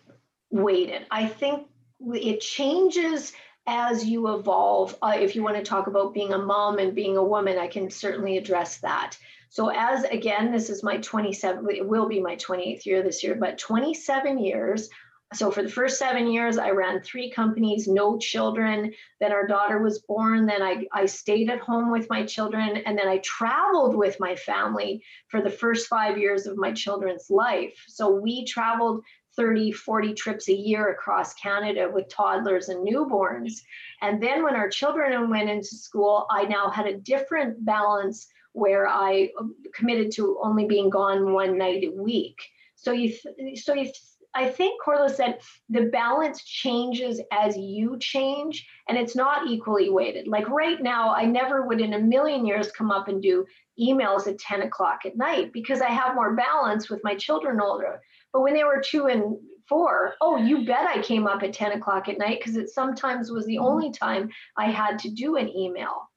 [0.51, 1.07] weighted.
[1.11, 1.69] I think
[2.01, 3.33] it changes
[3.67, 4.97] as you evolve.
[5.03, 7.67] Uh, if you want to talk about being a mom and being a woman, I
[7.67, 9.17] can certainly address that.
[9.51, 13.35] So, as again, this is my 27, it will be my 28th year this year,
[13.35, 14.88] but 27 years
[15.35, 18.93] so for the first seven years i ran three companies no children.
[19.21, 20.47] Then our daughter was born.
[20.47, 22.79] Then I, I stayed at home with my children.
[22.79, 27.29] And then i traveled with my family for the first five years of my children's
[27.31, 27.85] life.
[27.88, 29.05] So we traveled
[29.37, 33.61] 30 40 trips a year across canada with toddlers and newborns.
[34.01, 38.88] And then when our children went into school i now had a different balance where
[38.88, 42.41] i um, committed to only being gone one night a week.
[42.75, 43.14] So you
[43.57, 43.93] so you
[44.35, 50.29] I think Corliss said the balance changes as you change and it's not equally weighted.
[50.29, 53.47] Like right now, I never would in a million years come up and do
[53.81, 58.01] emails at 10 o'clock at night because I have more balance with my children older.
[58.33, 59.38] But when they were two and
[59.69, 63.31] four, oh, you bet I came up at 10 o'clock at night because it sometimes
[63.31, 63.64] was the mm-hmm.
[63.64, 66.09] only time I had to do an email.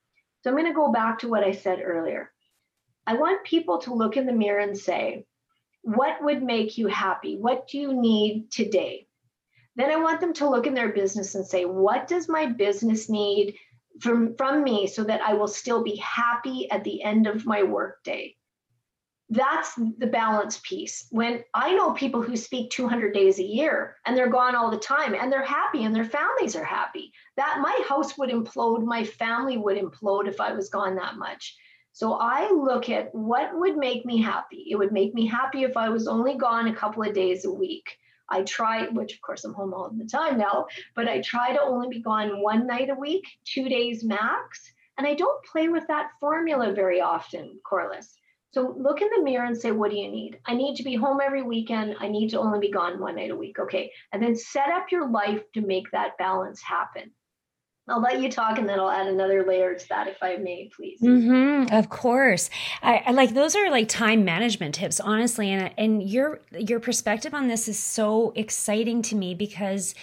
[0.43, 2.31] So I'm going to go back to what I said earlier.
[3.05, 5.25] I want people to look in the mirror and say,
[5.83, 7.37] what would make you happy?
[7.37, 9.07] What do you need today?
[9.75, 13.09] Then I want them to look in their business and say, what does my business
[13.09, 13.55] need
[13.99, 17.63] from, from me so that I will still be happy at the end of my
[17.63, 18.35] workday?
[19.29, 21.07] That's the balance piece.
[21.09, 24.77] When I know people who speak 200 days a year and they're gone all the
[24.77, 29.05] time and they're happy and their families are happy, that my house would implode, my
[29.05, 31.55] family would implode if I was gone that much.
[31.93, 34.67] So I look at what would make me happy.
[34.69, 37.51] It would make me happy if I was only gone a couple of days a
[37.51, 37.97] week.
[38.29, 41.61] I try, which of course I'm home all the time now, but I try to
[41.61, 44.71] only be gone one night a week, two days max.
[44.97, 48.17] And I don't play with that formula very often, Corliss.
[48.53, 50.39] So look in the mirror and say, what do you need?
[50.45, 51.95] I need to be home every weekend.
[51.99, 53.59] I need to only be gone one night a week.
[53.59, 53.91] Okay.
[54.11, 57.11] And then set up your life to make that balance happen.
[57.91, 60.69] I'll let you talk and then I'll add another layer to that if I may,
[60.75, 60.99] please.
[61.01, 62.49] Mm-hmm, of course.
[62.81, 65.51] I, I, like those are like time management tips, honestly.
[65.51, 69.93] And and your your perspective on this is so exciting to me because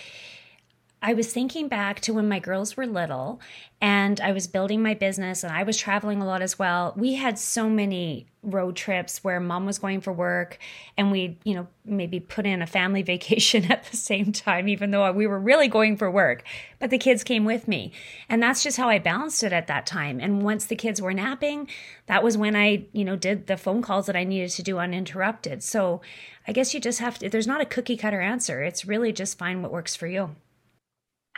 [1.01, 3.41] I was thinking back to when my girls were little
[3.81, 6.93] and I was building my business and I was traveling a lot as well.
[6.97, 10.59] We had so many road trips where mom was going for work
[10.97, 14.91] and we, you know, maybe put in a family vacation at the same time, even
[14.91, 16.43] though we were really going for work.
[16.81, 17.93] But the kids came with me.
[18.29, 20.19] And that's just how I balanced it at that time.
[20.19, 21.69] And once the kids were napping,
[22.07, 24.79] that was when I, you know, did the phone calls that I needed to do
[24.79, 25.63] uninterrupted.
[25.63, 26.01] So
[26.49, 28.65] I guess you just have to, there's not a cookie cutter answer.
[28.65, 30.35] It's really just find what works for you.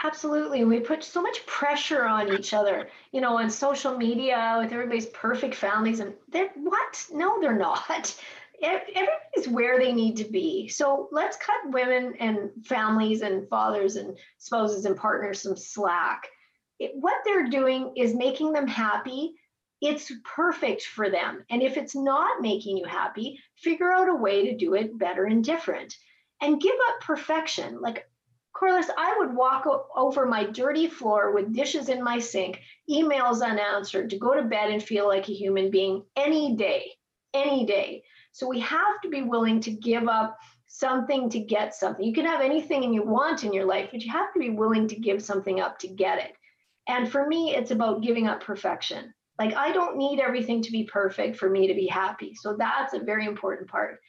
[0.02, 0.64] Absolutely.
[0.64, 5.06] We put so much pressure on each other, you know, on social media with everybody's
[5.06, 6.00] perfect families.
[6.00, 7.06] And they're what?
[7.12, 8.18] No, they're not.
[8.62, 10.68] Everybody's where they need to be.
[10.68, 16.28] So let's cut women and families and fathers and spouses and partners some slack.
[16.78, 19.34] It, what they're doing is making them happy.
[19.82, 21.44] It's perfect for them.
[21.50, 25.24] And if it's not making you happy, figure out a way to do it better
[25.24, 25.94] and different.
[26.40, 27.80] And give up perfection.
[27.82, 28.06] Like
[28.52, 33.42] Corliss, I would walk o- over my dirty floor with dishes in my sink, emails
[33.42, 36.92] unanswered, to go to bed and feel like a human being any day,
[37.32, 38.02] any day.
[38.32, 40.36] So we have to be willing to give up
[40.66, 42.04] something to get something.
[42.04, 44.86] You can have anything you want in your life, but you have to be willing
[44.88, 46.32] to give something up to get it.
[46.86, 49.12] And for me, it's about giving up perfection.
[49.38, 52.34] Like I don't need everything to be perfect for me to be happy.
[52.34, 54.00] So that's a very important part.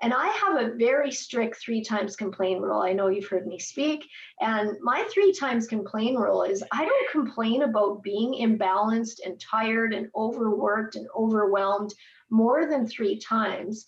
[0.00, 2.80] And I have a very strict three times complain rule.
[2.80, 4.04] I know you've heard me speak.
[4.40, 9.92] And my three times complain rule is I don't complain about being imbalanced and tired
[9.92, 11.92] and overworked and overwhelmed
[12.30, 13.86] more than three times,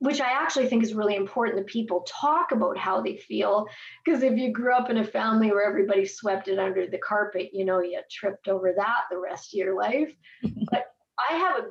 [0.00, 3.66] which I actually think is really important that people talk about how they feel.
[4.04, 7.48] Because if you grew up in a family where everybody swept it under the carpet,
[7.54, 10.12] you know, you tripped over that the rest of your life.
[10.70, 10.88] but
[11.30, 11.68] I have a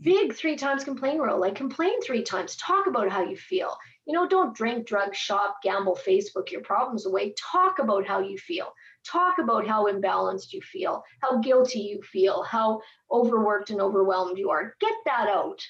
[0.00, 3.76] big three times complain rule like complain three times talk about how you feel.
[4.06, 7.34] You know don't drink drug shop gamble facebook your problems away.
[7.36, 8.72] Talk about how you feel.
[9.04, 12.80] Talk about how imbalanced you feel how guilty you feel how
[13.10, 14.74] overworked and overwhelmed you are.
[14.80, 15.60] Get that out.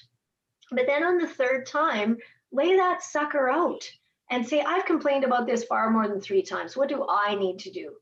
[0.71, 2.17] But then on the third time
[2.51, 3.89] lay that sucker out
[4.29, 6.77] and say i've complained about this far more than three times.
[6.77, 7.95] What do i need to do?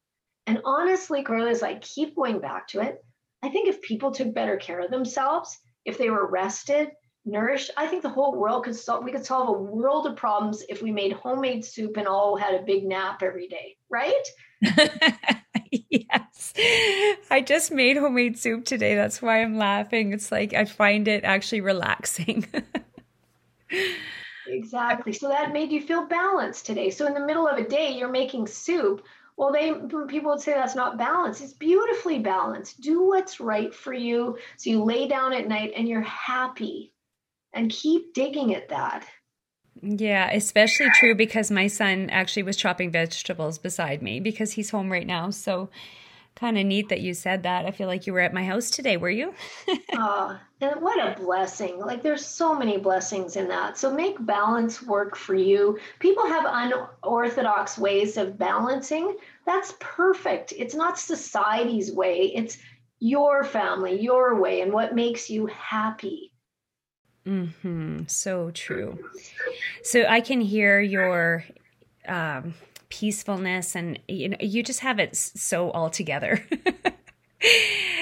[0.46, 3.04] And honestly Corliss i keep going back to it
[3.44, 5.58] i think if people took better care of themselves
[5.88, 6.90] if they were rested,
[7.26, 10.64] nourished, I think the whole world could solve, we could solve a world of problems
[10.70, 14.28] if we made homemade soup and all had a big nap every day, right?
[15.72, 16.54] yes.
[17.32, 18.96] I just made homemade soup today.
[18.96, 20.12] That's why I'm laughing.
[20.12, 22.46] It's like I find it actually relaxing.
[24.48, 25.14] exactly.
[25.14, 26.90] So that made you feel balanced today.
[26.90, 29.04] So in the middle of a day, you're making soup
[29.38, 29.74] well they
[30.08, 31.42] people would say that's not balanced.
[31.42, 32.82] It's beautifully balanced.
[32.82, 34.38] Do what's right for you.
[34.58, 36.94] So you lay down at night and you're happy.
[37.54, 39.08] And keep digging at that.
[39.82, 44.92] Yeah especially true because my son actually was chopping vegetables beside me because he's home
[44.92, 45.30] right now.
[45.30, 45.70] So
[46.38, 47.66] kind of neat that you said that.
[47.66, 49.34] I feel like you were at my house today, were you?
[49.94, 51.80] oh, and what a blessing.
[51.80, 53.78] Like there's so many blessings in that.
[53.78, 55.80] So make balance work for you.
[56.00, 59.18] People have unorthodox ways of balancing.
[59.46, 60.54] That's perfect.
[60.56, 62.32] It's not society's way.
[62.36, 62.58] It's
[63.00, 66.32] your family, your way, and what makes you happy.
[67.26, 68.04] Hmm.
[68.08, 68.98] So true.
[69.84, 71.44] So I can hear your
[72.08, 72.54] um,
[72.90, 76.46] peacefulness and you know you just have it so all together.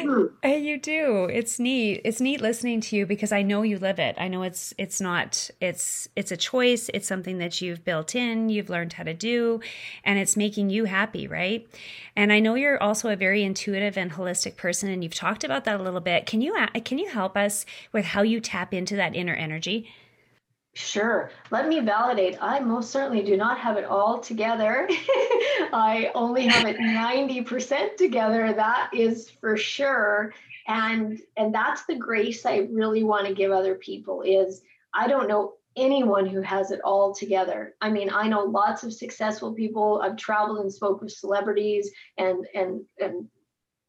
[0.06, 0.64] Mm.
[0.64, 1.26] you do.
[1.26, 2.02] It's neat.
[2.06, 4.16] It's neat listening to you because i know you live it.
[4.18, 6.90] I know it's it's not it's it's a choice.
[6.94, 9.60] It's something that you've built in you've learned how to do
[10.04, 11.68] and it's making you happy right?
[12.16, 15.66] And i know you're also a very intuitive and holistic person and you've talked about
[15.66, 16.26] that a little bit.
[16.26, 19.90] Can you can you help us with how you tap into that inner energy
[20.78, 21.32] Sure.
[21.52, 22.38] Let me validate.
[22.42, 24.90] I most certainly do not have it all together.
[25.72, 28.52] I only have it 90% together.
[28.52, 30.34] That is for sure.
[30.68, 34.64] And and that's the grace I really want to give other people is
[34.94, 37.76] I don't know anyone who has it all together.
[37.80, 40.02] I mean, I know lots of successful people.
[40.04, 43.30] I've traveled and spoke with celebrities and and and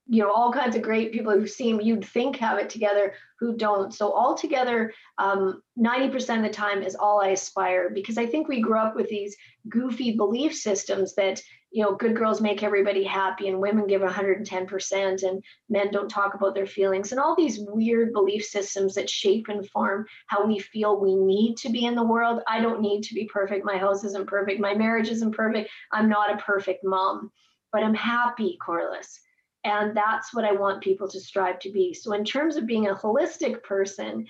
[0.08, 3.54] you know all kinds of great people who seem you'd think have it together who
[3.54, 3.92] don't.
[3.92, 8.60] So altogether um, 90% of the time is all i aspire because i think we
[8.60, 9.36] grew up with these
[9.68, 15.22] goofy belief systems that you know good girls make everybody happy and women give 110%
[15.22, 19.48] and men don't talk about their feelings and all these weird belief systems that shape
[19.48, 22.40] and form how we feel we need to be in the world.
[22.48, 23.64] I don't need to be perfect.
[23.64, 24.60] My house isn't perfect.
[24.60, 25.70] My marriage isn't perfect.
[25.92, 27.32] I'm not a perfect mom
[27.72, 29.20] but i'm happy corliss
[29.66, 31.92] and that's what I want people to strive to be.
[31.92, 34.26] So, in terms of being a holistic person,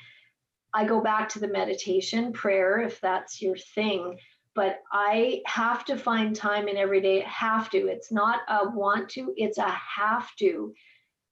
[0.72, 4.18] I go back to the meditation, prayer, if that's your thing.
[4.55, 7.20] But I have to find time in every day.
[7.20, 7.87] Have to.
[7.87, 10.72] It's not a want to, it's a have to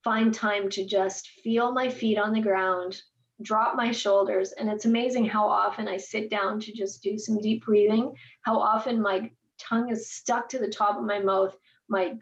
[0.05, 3.01] find time to just feel my feet on the ground,
[3.41, 4.53] drop my shoulders.
[4.53, 8.59] And it's amazing how often I sit down to just do some deep breathing, how
[8.61, 11.57] often my tongue is stuck to the top of my mouth
[11.89, 12.15] my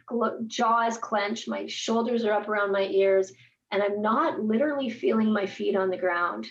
[0.46, 3.32] jaw is clenched, my shoulders are up around my ears,
[3.70, 6.46] and I'm not literally feeling my feet on the ground.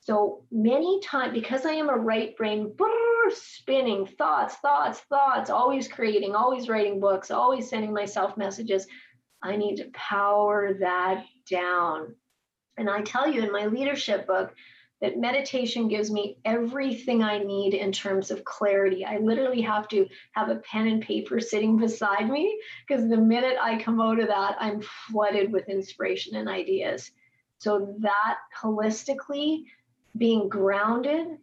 [0.00, 5.86] So many times, because I am a right brain, brrr, spinning thoughts, thoughts, thoughts, always
[5.86, 8.86] creating, always writing books, always sending myself messages,
[9.42, 12.14] I need to power that down.
[12.76, 14.54] And I tell you in my leadership book
[15.00, 19.04] that meditation gives me everything I need in terms of clarity.
[19.04, 23.56] I literally have to have a pen and paper sitting beside me because the minute
[23.60, 27.10] I come out of that, I'm flooded with inspiration and ideas.
[27.58, 29.64] So, that holistically,
[30.16, 31.38] being grounded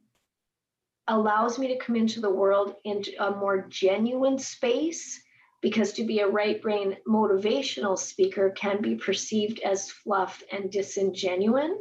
[1.08, 5.22] allows me to come into the world in a more genuine space
[5.62, 11.72] because to be a right brain motivational speaker can be perceived as fluff and disingenuous.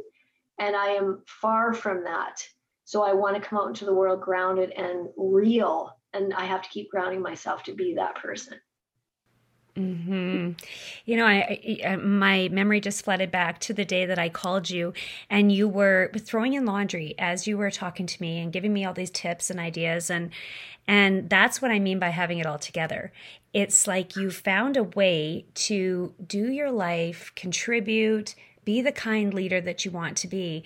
[0.59, 2.41] And I am far from that.
[2.85, 5.97] So I want to come out into the world grounded and real.
[6.13, 8.59] And I have to keep grounding myself to be that person.
[9.75, 10.51] Hmm.
[11.03, 14.69] You know, I, I, my memory just flooded back to the day that I called
[14.69, 14.93] you,
[15.29, 18.85] and you were throwing in laundry as you were talking to me and giving me
[18.85, 20.31] all these tips and ideas, and
[20.87, 23.11] and that's what I mean by having it all together.
[23.51, 28.33] It's like you found a way to do your life, contribute,
[28.65, 30.63] be the kind leader that you want to be,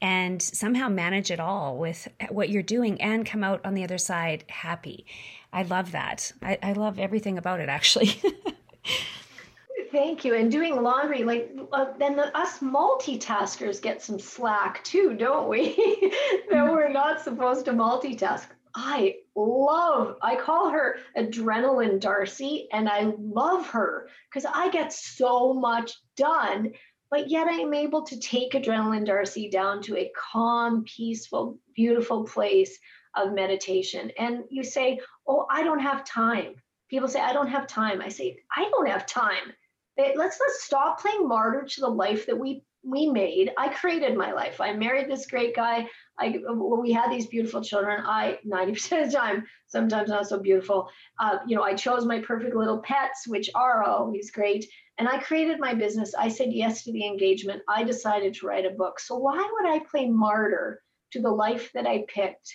[0.00, 3.98] and somehow manage it all with what you're doing and come out on the other
[3.98, 5.06] side happy.
[5.52, 6.32] I love that.
[6.42, 8.20] I, I love everything about it, actually.
[9.92, 10.34] Thank you.
[10.34, 15.74] And doing laundry, like uh, then the, us multitaskers get some slack too, don't we?
[16.50, 18.46] that we're not supposed to multitask.
[18.74, 25.52] I love, I call her Adrenaline Darci, and I love her because I get so
[25.52, 26.72] much done,
[27.12, 32.78] but yet I'm able to take Adrenaline Darci down to a calm, peaceful, beautiful place
[33.14, 34.10] of meditation.
[34.18, 36.54] And you say, Oh, I don't have time.
[36.88, 38.00] People say, I don't have time.
[38.00, 39.52] I say, I don't have time.
[39.98, 43.52] Let's let's stop playing martyr to the life that we we made.
[43.58, 44.58] I created my life.
[44.58, 45.86] I married this great guy.
[46.18, 48.02] I we had these beautiful children.
[48.06, 50.88] I 90% of the time, sometimes not so beautiful.
[51.20, 54.66] Uh, you know, I chose my perfect little pets, which are always great.
[54.98, 56.14] And I created my business.
[56.14, 57.62] I said yes to the engagement.
[57.68, 59.00] I decided to write a book.
[59.00, 60.82] So why would I play martyr
[61.12, 62.52] to the life that I picked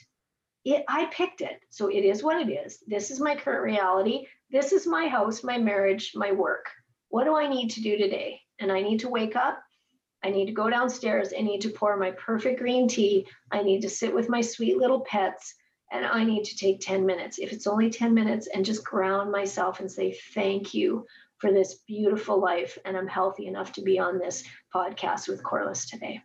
[0.66, 1.62] it, I picked it.
[1.70, 2.80] So it is what it is.
[2.88, 4.28] This is my current reality.
[4.52, 6.66] This is my house, my marriage, my work.
[7.10, 8.42] What do I need to do today?
[8.60, 9.60] And I need to wake up.
[10.24, 11.32] I need to go downstairs.
[11.38, 13.28] I need to pour my perfect green tea.
[13.52, 15.54] I need to sit with my sweet little pets.
[15.92, 19.32] And I need to take 10 minutes, if it's only 10 minutes, and just ground
[19.32, 21.06] myself and say, Thank you
[21.40, 22.78] for this beautiful life.
[22.86, 26.22] And I'm healthy enough to be on this podcast with Corliss today.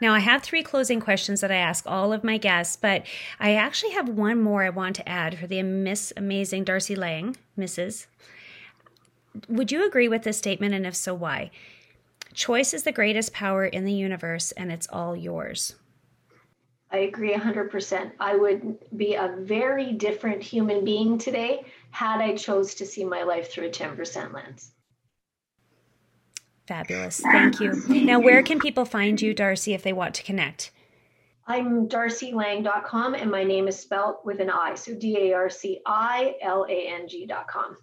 [0.00, 3.04] Now, I have three closing questions that I ask all of my guests, but
[3.38, 7.36] I actually have one more I want to add for the Miss Amazing Darci Lang,
[7.58, 8.06] Mrs.
[9.48, 11.50] Would you agree with this statement, and if so, why?
[12.32, 15.74] Choice is the greatest power in the universe, and it's all yours.
[16.90, 18.12] I agree 100%.
[18.20, 21.64] I would be a very different human being today
[21.96, 24.70] had I chose to see my life through a 10% lens.
[26.68, 27.20] Fabulous.
[27.20, 27.72] Thank you.
[27.88, 30.72] Now, where can people find you, Darci, if they want to connect?
[31.46, 34.74] I'm darcilang.com and my name is spelled with an I.
[34.74, 37.78] So D A R C I L A N G.com.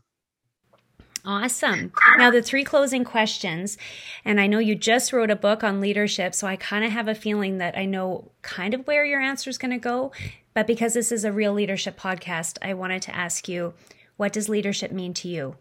[1.25, 1.91] Awesome.
[2.17, 3.79] Now, the three closing questions,
[4.23, 7.07] and I know you just wrote a book on leadership, so I kind of have
[7.07, 10.11] a feeling that I know kind of where your answer is going to go.
[10.53, 13.73] But because this is a real leadership podcast, I wanted to ask you
[14.17, 15.55] what does leadership mean to you?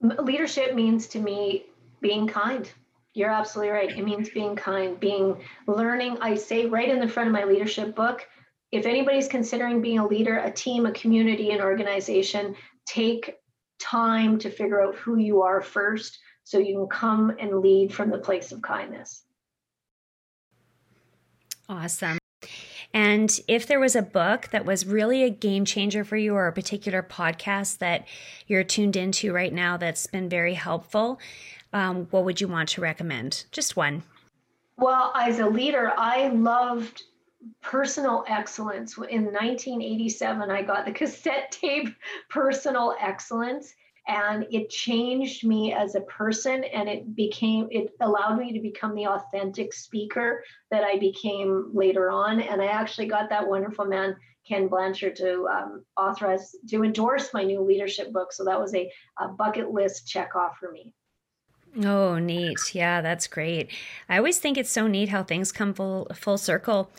[0.00, 1.66] Leadership means to me
[2.00, 2.70] being kind.
[3.14, 3.90] You're absolutely right.
[3.90, 6.18] It means being kind, being learning.
[6.20, 8.26] I say right in the front of my leadership book
[8.70, 12.54] if anybody's considering being a leader, a team, a community, an organization,
[12.86, 13.36] take
[13.80, 18.10] time to figure out who you are first so you can come and lead from
[18.10, 19.24] the place of kindness.
[21.68, 22.18] Awesome.
[22.94, 26.46] And if there was a book that was really a game changer for you or
[26.46, 28.06] a particular podcast that
[28.46, 31.20] you're tuned into right now that's been very helpful,
[31.72, 33.44] um, what would you want to recommend?
[33.52, 34.02] Just one.
[34.78, 37.02] Well, as a leader, I loved
[37.62, 38.96] personal excellence.
[38.96, 41.94] In 1987, I got the cassette tape
[42.28, 43.74] Personal Excellence,
[44.08, 48.94] and it changed me as a person and it became it allowed me to become
[48.94, 54.16] the authentic speaker that i became later on and i actually got that wonderful man
[54.46, 58.90] ken blanchard to um, authorize to endorse my new leadership book so that was a,
[59.20, 60.92] a bucket list check off for me
[61.84, 62.74] Oh, neat.
[62.74, 63.70] Yeah, that's great.
[64.08, 66.90] I always think it's so neat how things come full full circle.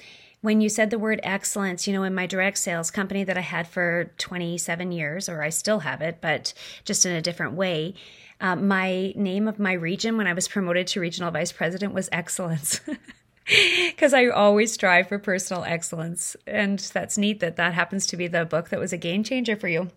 [0.42, 3.42] When you said the word excellence, you know, in my direct sales company that I
[3.42, 6.54] had for 27 years, or I still have it, but
[6.86, 7.96] just in a different way,
[8.40, 12.08] uh, my name of my region when I was promoted to regional vice president was
[12.12, 12.80] excellence.
[13.88, 16.36] because I always strive for personal excellence.
[16.46, 19.56] And that's neat that that happens to be the book that was a game changer
[19.56, 19.90] for you.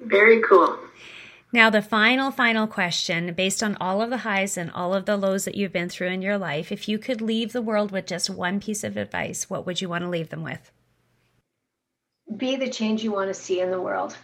[0.00, 0.78] Very cool.
[1.50, 5.16] Now, the final, final question based on all of the highs and all of the
[5.16, 8.06] lows that you've been through in your life, if you could leave the world with
[8.06, 10.70] just one piece of advice, what would you want to leave them with?
[12.36, 14.14] Be the change you want to see in the world.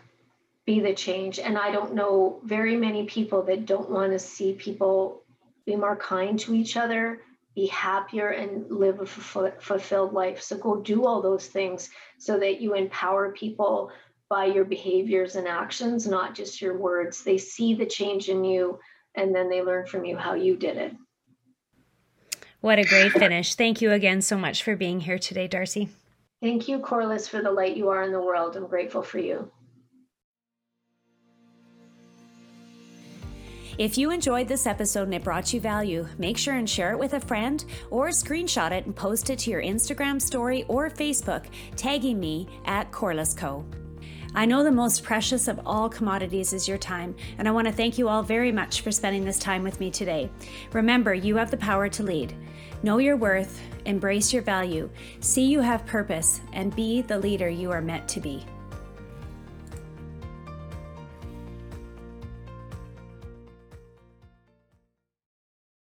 [0.67, 1.39] Be the change.
[1.39, 5.23] And I don't know very many people that don't want to see people
[5.65, 7.23] be more kind to each other,
[7.55, 10.43] be happier, and live a fulfilled life.
[10.43, 13.93] So go do all those things so that you empower people
[14.29, 17.23] by your behaviors and actions, not just your words.
[17.23, 18.79] They see the change in you
[19.15, 20.95] and then they learn from you how you did it.
[22.61, 23.55] What a great finish.
[23.55, 25.91] Thank you again so much for being here today, Darci.
[26.43, 28.57] Thank you, Corliss, for the light you are in the world.
[28.57, 29.51] I'm grateful for you.
[33.77, 36.99] If you enjoyed this episode and it brought you value, make sure and share it
[36.99, 41.47] with a friend or screenshot it and post it to your Instagram story or Facebook,
[41.77, 43.65] tagging me at Corliss Co.
[44.37, 47.73] I know the most precious of all commodities is your time, and I want to
[47.73, 50.29] thank you all very much for spending this time with me today.
[50.73, 52.35] Remember, you have the power to lead.
[52.83, 57.71] Know your worth, embrace your value, see you have purpose, and be the leader you
[57.71, 58.45] are meant to be.